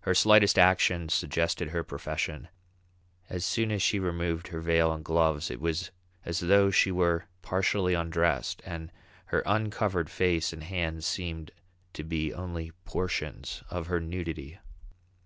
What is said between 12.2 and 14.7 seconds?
only portions of her nudity.